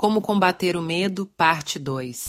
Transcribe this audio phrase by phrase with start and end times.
[0.00, 2.28] Como combater o medo, parte 2.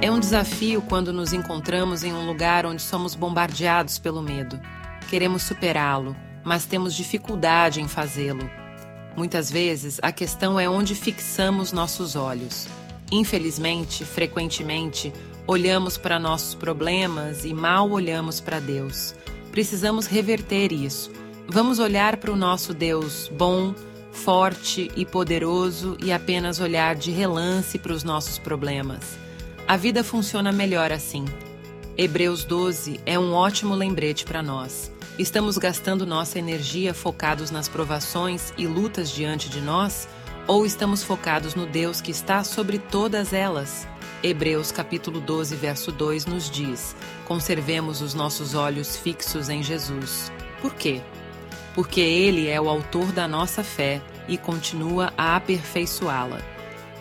[0.00, 4.58] É um desafio quando nos encontramos em um lugar onde somos bombardeados pelo medo.
[5.10, 8.50] Queremos superá-lo, mas temos dificuldade em fazê-lo.
[9.14, 12.66] Muitas vezes, a questão é onde fixamos nossos olhos.
[13.12, 15.12] Infelizmente, frequentemente,
[15.46, 19.14] olhamos para nossos problemas e mal olhamos para Deus.
[19.52, 21.10] Precisamos reverter isso.
[21.48, 23.74] Vamos olhar para o nosso Deus bom,
[24.10, 29.16] forte e poderoso e apenas olhar de relance para os nossos problemas.
[29.68, 31.24] A vida funciona melhor assim.
[31.96, 34.90] Hebreus 12 é um ótimo lembrete para nós.
[35.18, 40.08] Estamos gastando nossa energia focados nas provações e lutas diante de nós?
[40.46, 43.88] Ou estamos focados no Deus que está sobre todas elas?
[44.22, 50.32] Hebreus capítulo 12, verso 2 nos diz: Conservemos os nossos olhos fixos em Jesus.
[50.60, 51.02] Por quê?
[51.74, 56.40] Porque Ele é o autor da nossa fé e continua a aperfeiçoá-la.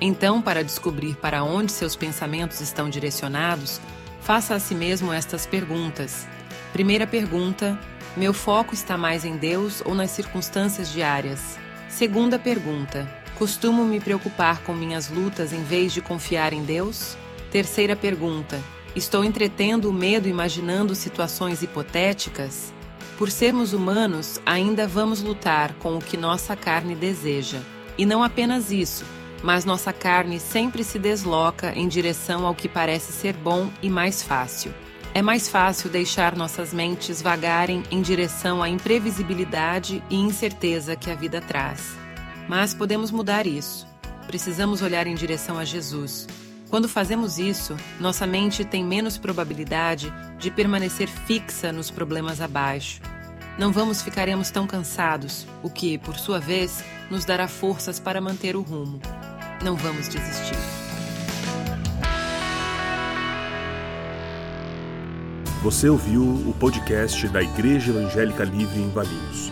[0.01, 3.79] Então, para descobrir para onde seus pensamentos estão direcionados,
[4.21, 6.27] faça a si mesmo estas perguntas.
[6.73, 7.79] Primeira pergunta:
[8.17, 11.57] Meu foco está mais em Deus ou nas circunstâncias diárias?
[11.87, 13.07] Segunda pergunta:
[13.37, 17.17] Costumo me preocupar com minhas lutas em vez de confiar em Deus?
[17.51, 18.61] Terceira pergunta:
[18.95, 22.73] Estou entretendo o medo imaginando situações hipotéticas?
[23.17, 27.59] Por sermos humanos, ainda vamos lutar com o que nossa carne deseja.
[27.97, 29.05] E não apenas isso,
[29.43, 34.23] mas nossa carne sempre se desloca em direção ao que parece ser bom e mais
[34.23, 34.73] fácil.
[35.13, 41.15] É mais fácil deixar nossas mentes vagarem em direção à imprevisibilidade e incerteza que a
[41.15, 42.04] vida traz.
[42.47, 43.87] Mas podemos mudar isso.
[44.27, 46.27] Precisamos olhar em direção a Jesus.
[46.69, 53.01] Quando fazemos isso, nossa mente tem menos probabilidade de permanecer fixa nos problemas abaixo.
[53.57, 58.55] Não vamos ficaremos tão cansados, o que, por sua vez, nos dará forças para manter
[58.55, 58.99] o rumo.
[59.63, 60.57] Não vamos desistir.
[65.61, 69.51] Você ouviu o podcast da Igreja Evangélica Livre em Valinhos.